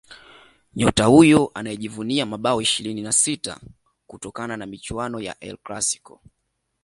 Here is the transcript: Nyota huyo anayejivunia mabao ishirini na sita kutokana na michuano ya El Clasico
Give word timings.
Nyota 0.75 1.05
huyo 1.05 1.51
anayejivunia 1.53 2.25
mabao 2.25 2.61
ishirini 2.61 3.01
na 3.01 3.11
sita 3.11 3.59
kutokana 4.07 4.57
na 4.57 4.65
michuano 4.65 5.19
ya 5.19 5.39
El 5.39 5.57
Clasico 5.57 6.21